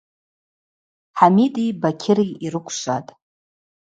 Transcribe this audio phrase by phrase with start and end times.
[1.17, 3.09] Хӏамиди Бакьыри йрыквшватӏ.